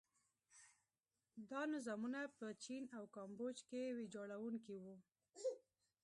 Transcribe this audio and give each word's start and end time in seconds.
دا 1.49 1.61
نظامونه 1.75 2.19
په 2.37 2.47
چین 2.63 2.83
او 2.97 3.03
کامبوج 3.15 3.57
کې 3.69 3.95
ویجاړوونکي 3.97 4.75
وو. 4.83 4.95